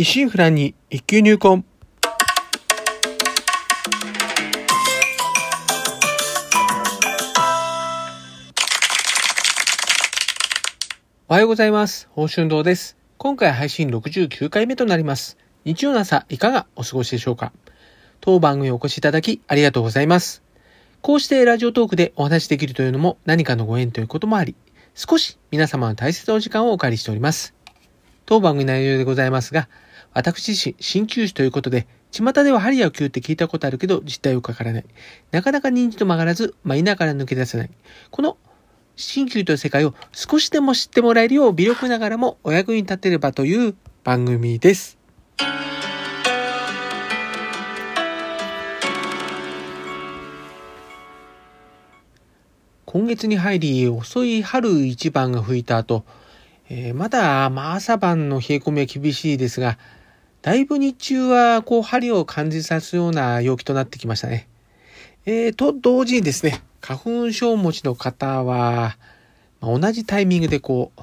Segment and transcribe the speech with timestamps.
[0.00, 1.64] 一心不乱に一級入魂。
[11.26, 12.06] おはようございます。
[12.10, 12.96] 宝春堂です。
[13.16, 15.36] 今回配信69回目となります。
[15.64, 17.52] 日曜の朝いかがお過ごしでしょうか？
[18.20, 20.44] 当番組お越しいただきありがとうございます。
[21.02, 24.54] こうしてラジオトークでお話しできるというのも何かのご縁ということもあり、
[24.94, 27.52] 少し皆様の大切なお時間をお借りしております。
[28.26, 29.68] 当番組内容でございますが、
[30.12, 34.84] 私自身、鍼灸師ということで、巷では針や灸って聞いたことあるけど、実態をかからない。
[35.30, 37.70] なかなか認知と曲がらず、マイナーから抜け出せない。
[38.10, 38.36] この
[38.96, 44.98] 鍼灸という世界を少しでも知ってもらえるよう微力ながらもお役に立てればという番組です。
[52.86, 56.04] 今月に入り遅い春一番が吹いた後、
[56.70, 59.78] えーまだ、まあ、朝晩の冷え込みは厳しいですが、
[60.42, 64.48] だいぶ日中はこう針を感じさすような陽気となってきましたね。
[65.26, 68.96] えーと同時にですね、花粉症持ちの方は、
[69.60, 71.02] まあ同じタイミングでこう、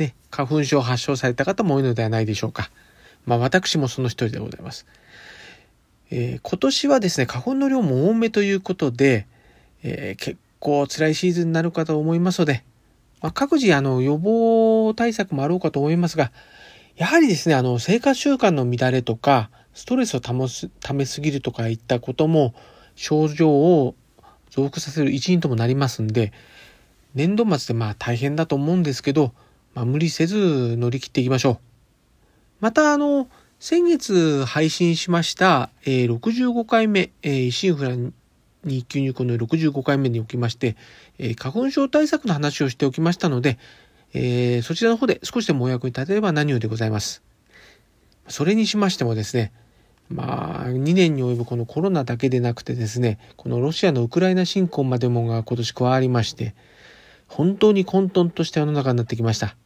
[0.00, 2.70] ね、花粉症を発症された方も多いのではないでしょうか。
[3.24, 4.86] まあ私もその一人でございます。
[6.10, 9.26] えー今年はですね、花粉の量も多めということで、
[9.82, 12.62] えー結構辛いシーズンになるかと思いますので、
[13.22, 16.30] まあ、各自あの予防対策もあろうかと思いますが、
[16.96, 22.54] やはりですね、あの生活習慣の乱れとか、ストレスを保つためすぎるとかいったことも
[22.94, 23.94] 症状を
[24.50, 26.32] 増幅させる一因ともなりますんで、
[27.14, 29.32] 年度末でまあ大変だと思うんですけど、
[29.74, 31.58] まあ、無理せず乗り切っていきましょう。
[32.60, 38.12] またあの、先月配信しました、えー65回目、えー、シンフラに
[38.64, 40.76] 一級入魂の65回目におきまして、
[41.18, 43.58] えー花粉症対策の話をしておきましたので、
[44.14, 47.22] えーそちらの方で少しでもお役に立てれば何よりでございます。
[48.28, 49.52] それにしましてもですね、
[50.08, 56.54] まあ、2年に及ぶこのコロナだけでなくてですね、このロシアのウクライナ侵攻までもが今年加わりまして、
[57.26, 59.56] 本当に混沌とした世の中になってきました。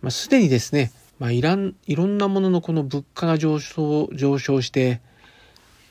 [0.00, 5.00] まあ、すでにですね、まあ、いらん、いろんなもののこの物価が上昇、上昇して、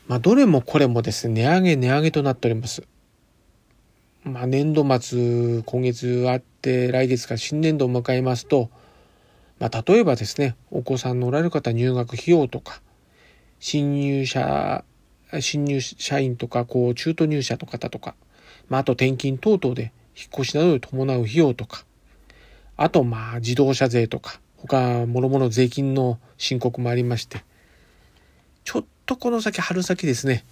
[0.06, 2.82] まあ、どれもこれもですね、値上げ値上げとなっております。
[4.28, 8.70] まあ、年度末、今月あって、来月から新年度を迎えますと、
[9.58, 12.80] まあ、例えばですね、お子さんのおられる方入学費用とか、
[13.58, 14.84] 新入社、
[15.40, 18.14] 新入社員とか、こう、中途入社の方とか、
[18.68, 21.84] まあ、あと転勤等々で引っ越しなどに伴う費用とか、
[22.76, 27.44] あと、まあ、自動車税とか、他、もろもろ税金の申告もありまして、
[28.64, 30.44] ちょっとこの先、春先ですね、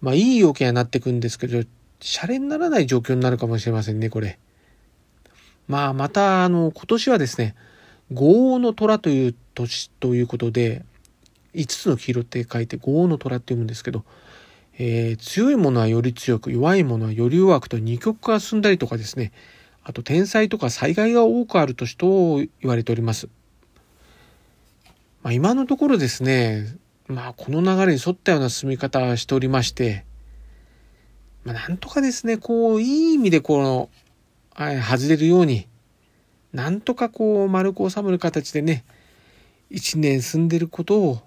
[0.00, 1.64] まあ、いい陽気にはなってくんですけど、
[2.00, 4.38] シャレにならない状況になるかもしれませんね、これ。
[5.68, 7.54] まあ、また、あの、今年はですね、
[8.12, 10.84] 豪王の虎という年ということで、
[11.54, 14.04] 5つの黄色って書いて豪王の虎って読むんですけど、
[14.78, 19.32] えー強いものはより強く、弱いものはより弱くと二極化が進んだりとかですね、
[19.82, 23.28] あと天災とか災害が多くある年と言われております。
[25.22, 26.76] まあ、今のところですね、
[27.08, 30.04] まあこの流れに沿ったような進み方をしておりまして、
[31.46, 33.88] まあ、なんとかですね、こう、いい意味でこの、
[34.52, 35.68] はい外れるように、
[36.52, 38.84] なんとかこう、丸く収まる形でね、
[39.70, 41.20] 一年進んでることを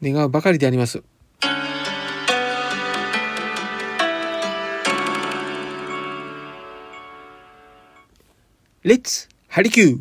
[0.00, 1.02] 願うばかりであります。
[8.84, 10.00] レッツハリキュー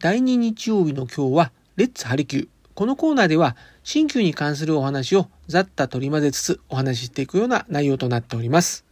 [0.00, 2.53] 第2日曜日の今日は、レッツハリキュー。
[2.74, 3.54] このコーナーでは、
[3.84, 8.84] 新旧に関するお話をざっと取り混ぜつつお話ししていくような内容となっております。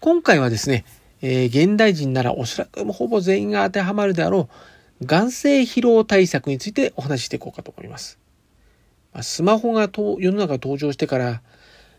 [0.00, 0.84] 今回はですね、
[1.20, 4.48] えー現代人ならおそらくほぼ全員が当てはまるであろ
[5.00, 8.18] う、眼性疲労対策についてお話ししていこうかと思います。
[9.14, 11.40] まスマホがと世の中登場してから、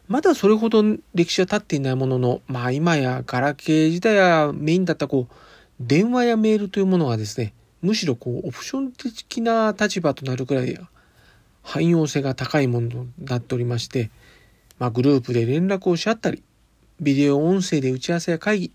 [0.09, 0.84] まだそれほど
[1.14, 5.34] 歴史は経っていないものの、まあ今やガラケー時代はメインだったこう、
[5.79, 10.78] 電話やメールというものがですね、むしろこう、オプション的な立場となるくらい
[11.70, 14.10] 汎用性が高いものとなっておりまして、
[14.80, 16.42] まあグループで連絡をし合ったり、
[17.00, 18.72] ビデオ音声で打ち合わせや会議、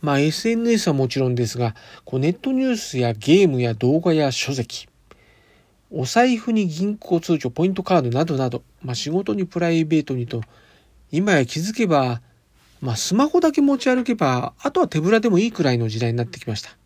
[0.00, 1.74] まあ SNS はもちろんですが、
[2.06, 4.88] こうネットニュースやゲームや動画や書籍、
[5.90, 10.40] お財布に銀行通帳、ポイントカードなどなど、まあ仕事にプライベートにと、
[11.12, 12.22] 今や気づけば、
[12.80, 16.78] まあスマホだけ持ち歩けば、あとは手ぶらでもいいくらいの時代になってきました。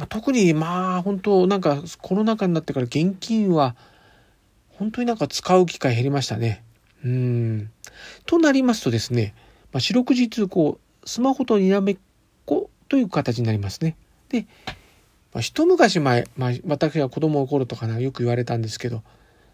[0.00, 3.76] まあ、特にまあ本当なんかコロナ禍になってから現金は
[4.70, 6.64] 本当になんか使う機会減りましたね。
[7.04, 7.70] うん。
[8.24, 9.34] となりますとですね、
[9.72, 11.98] まあ、四六時中こうスマホとにらめっ
[12.46, 13.94] こという形になりますね。
[14.30, 14.46] で、
[15.34, 19.02] まあ、一昔前、まあ、私が子供の頃とかなよく言われたんですけど、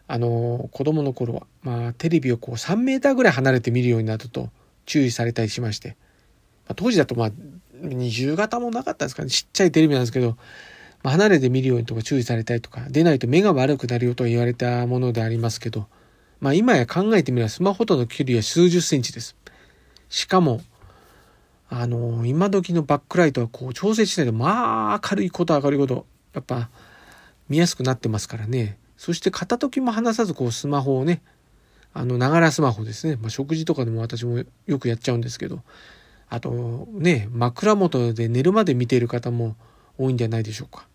[0.07, 4.51] あの子供の頃は、まあ、テレビをこう3メーターぐらい離れて見るようになると
[4.85, 5.97] 注意されたりしまして、
[6.67, 7.31] まあ、当時だとまあ
[7.81, 9.31] 二重型もなかったんですかね。
[9.31, 10.37] ちっちゃいテレビなんですけど、
[11.03, 15.87] まあ、離れて見るようにとか注意されたりとか出ないと目が悪くなるよと言われたものでありますけど、
[16.41, 19.37] まあ、今や考えてみればスマホとの距離は数十センチです。
[20.09, 20.61] しかも
[21.69, 26.71] あの今時のバックライトはこう調整しないとまあ明るいこと明るいことやっぱ
[27.49, 28.79] 見やすくなってますからね。
[28.97, 31.23] そして片時も離さずこうスマホをね
[31.93, 35.63] あのながらスマホですね、まあ、食事とかでも私もよくやっちゃうんですけど
[36.29, 39.57] あとね枕元で寝るまで見ている方も
[39.99, 40.87] 多いんじゃないでしょうか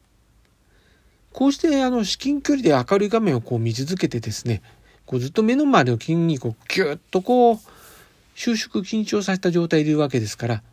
[1.32, 4.62] こうしてあの至近距離で明るい画面をこう見続けてですね
[5.06, 7.60] こうずっと目の周りの筋肉をギュッとこう
[8.36, 10.64] 収縮緊張させた状態でいるわけですから、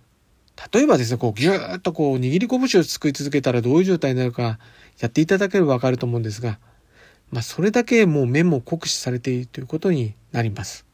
[0.73, 4.59] 例えばですね、こうギューッとこう握り拳をすくい続けたらどういう状態になるか
[5.01, 6.59] やっていただければわかると思うんですが、
[7.31, 10.88] まあそれだけもう目も酷使されているということになります。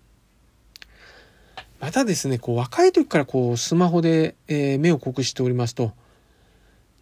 [1.85, 5.93] またですね、こう若い時からこうスマホで、えー、目を酷使しておりますと、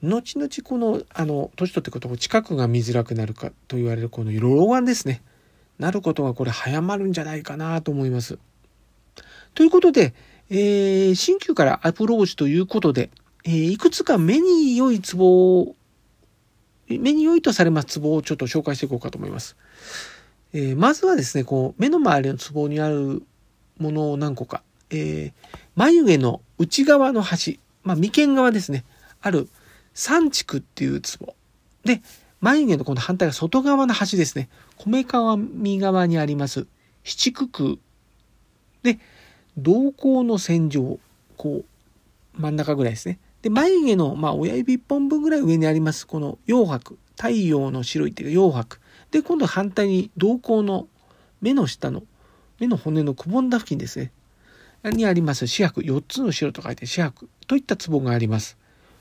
[0.03, 5.23] 後々この、あの、年取っていくと近くが見づらくなるかと言われるこの老眼ですね。
[5.79, 8.41] なることがこれ早まるんじゃないかなと思います。
[9.55, 10.15] ということで、
[10.51, 13.11] えー、新旧からアプローチということで、
[13.45, 15.77] えー、いくつか目に良いツボを、
[16.89, 19.57] 目に良いとされますツボをちょっと紹介していこうかと思います。
[20.53, 23.23] えー、まずはですね、こう、目の周りのツボにある
[23.79, 28.85] ものを何個か、えー、眉毛の内側の端、まあ、眉間側ですね、
[29.23, 29.49] ある
[29.95, 31.35] 三畜っていうツボ。
[31.85, 32.03] で、
[32.41, 36.67] 眉毛のこの反対が外側の端ですね、こめかみ側にあります
[37.05, 37.79] 七九九。
[38.83, 38.99] で、
[39.57, 40.99] 瞳孔の線上、
[41.37, 43.19] こう、真ん中ぐらいですね。
[43.43, 46.97] で、眉毛の、まあ、親指1本分ぐらい上にあります、この葉白。
[47.17, 48.79] 太陽の白いっていうか葉白。
[49.11, 50.89] で、今度反対に瞳孔の
[51.41, 52.03] 目の下の、
[52.59, 54.13] 目の骨のくぼんだ付近ですね。
[54.91, 55.81] にあります四白。
[55.83, 58.57] 4つの白と書いて四白といったツボがあります。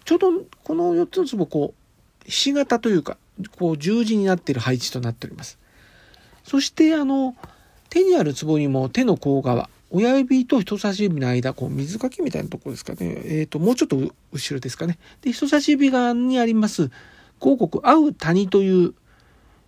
[0.05, 0.31] ちょうど
[0.63, 3.17] この4つのツボ、こう、ひし形というか、
[3.57, 5.57] こう十字になっている配置となっております。
[6.43, 7.35] そして、あの、
[7.89, 12.99] 手にあるツボにも手の甲側、親指と人差し指の間、こう水かけみたいなところですかね。
[13.01, 13.97] えっ、ー、と、もうちょっと
[14.31, 14.97] 後ろですかね。
[15.21, 16.89] で、人差し指側にあります、
[17.39, 18.93] 広告、合う谷という、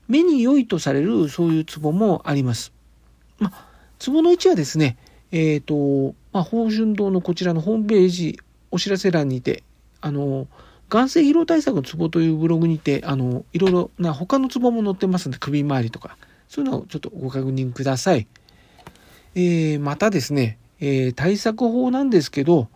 [0.07, 2.71] 目に良いとされる、そういうツボもあります。
[3.39, 3.65] まあ、
[3.99, 4.97] ツボの位置はですね、
[5.33, 8.39] えっ、ー、と、まあ、宝春堂のこちらのホームページ、
[8.69, 9.63] お知らせ欄にて、
[9.99, 10.47] あの、
[10.89, 18.27] 眼性疲労対策のツボというブログにて、あの、いろいろな他のツボも載ってますので、首周りとか、そういうのをちょっとご確認ください。
[19.33, 22.67] えー、またですね、えー、対策法なんですけど、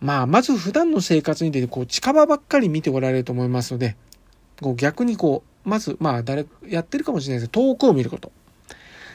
[0.00, 3.96] まあ、まず普段の生活に出て、こう、近場ばっかり見ておられると思いますので、
[4.60, 8.32] こう逆にこう、まず、まあ、誰、やってるかもしれないですけど、遠くを見ること。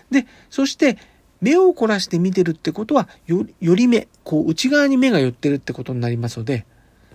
[0.09, 0.97] で、そして、
[1.41, 6.65] 目を凝らして見てるってことは、より目、こう、内側に目が寄ってるってことになりますので、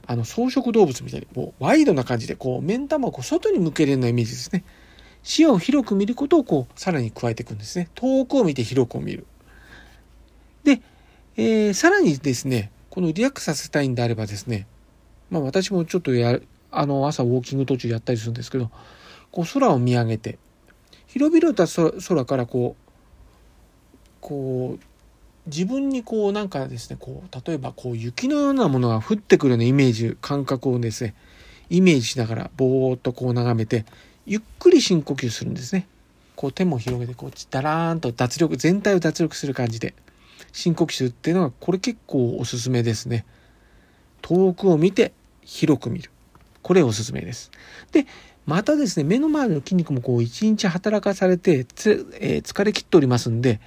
[0.06, 4.64] あの、草食動物みたいに、こう、ワイドな感じで、こう、目ん玉をこう外に向けるようなイメージですね。
[5.22, 7.88] 視野を広く見ることをこう、さらに加えていくんですね。
[7.94, 9.26] 遠くを見て広くを見る。
[10.64, 10.82] で、
[11.36, 14.66] えー、さらにですね、このリラックスさせたいんであればですね、
[15.30, 16.38] まあ私もちょっとや、
[16.72, 18.70] あの朝ウォーキング途中やったりするんですけど、
[19.30, 20.38] こう空を見上げて、
[21.06, 21.66] 広々と
[22.00, 22.89] 空からこう、
[24.20, 24.84] こう、
[25.46, 31.14] 自分にこうなんかですね、こう、例えばこう雪のようなものが降ってくるようなイメージ、感覚をですね、
[31.70, 33.84] イメージしながらぼーっとこう眺めて、
[34.26, 35.86] ゆっくり深呼吸するんですね。
[36.36, 39.94] こう手も広げて、こう、だらーんと脱力、全体を脱力する感じで。
[40.52, 43.24] 深呼吸っていうのはこれ結構おすすめですね。
[44.22, 45.12] 遠くを見て
[45.42, 46.10] 広く見る。
[46.62, 47.50] これおすすめです。
[47.92, 48.06] で、
[48.46, 53.60] またですね、目の周りの筋肉もこう一日働かされて、えー、疲れ切っておりますんで、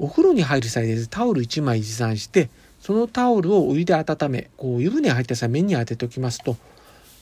[0.00, 6.56] お風呂に入る際ですタオル1枚持参して、そのタオルをお湯で温め、こう湯船に入った際目に当てておきますと、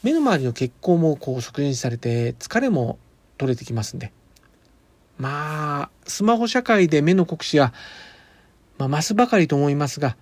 [0.02, 2.98] 目の周りの血行もこう促進されて疲れも
[3.36, 4.12] 取れてきますんで。
[5.18, 7.74] まあ、スマホ社会で目の酷使は
[8.78, 10.16] まあ、増すばかりと思いますが、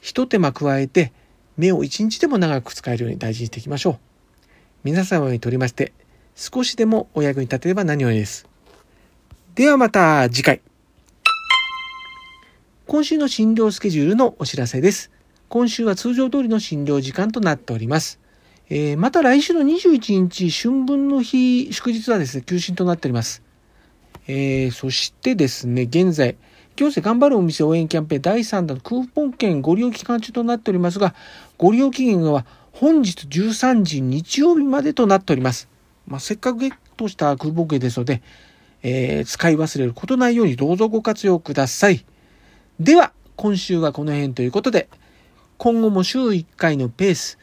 [0.00, 1.12] 一手間加えて
[1.56, 3.98] 目を一日でも長く使えるように大事にしていきましょう。
[4.84, 5.92] 皆様にとりまして、
[6.36, 8.46] 少しでもお役に立てれば何よりです。
[9.54, 10.60] ではまた次回。
[12.86, 15.10] 今週の診療スケジュールのお知らせです。
[15.48, 18.20] 今週は通常通りの診療時間となっております。
[18.68, 23.42] えー、また来週の21日、春分の日、祝日はですね、休診となっております。
[24.28, 26.36] えー、そしてですね、現在、
[26.76, 31.14] 行政頑張るお店応援キャンペーン第3弾クーポン券ご利用期間中となっておりますが、
[31.56, 35.70] ご利用期限は本日13時日曜日までとなっております。
[36.06, 38.20] まあ、せっかくゲットしたクーポン券ですので、
[38.82, 42.04] えー、使い忘れることないようにどうぞご活用ください。
[42.80, 44.88] では、今週はこの辺ということで、
[45.58, 47.38] 今後も週1回のペース、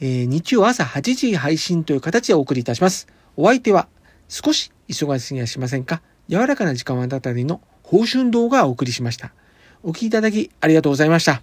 [0.00, 3.06] えー、日曜朝8時配信という形でお送りいたします。
[3.36, 3.86] お相手は
[4.28, 9.32] 少し忙しすぎはしませんか柔らかな時間はあたりの報春動画をお送りしました。
[9.84, 11.42] お聴きいただきありがとうございました。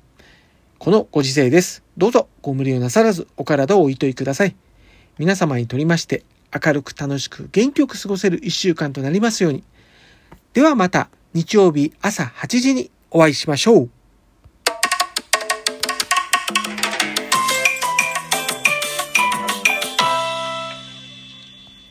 [0.78, 1.82] このご時世です。
[1.98, 4.56] どうぞご無理をなさらずお体をおいといください。
[5.18, 9.64] 皆様にとりまして明るく楽しく元気よく過ごせる一週間となりますように。
[10.52, 13.90] ではまた日曜日朝8時にお会いしましょう。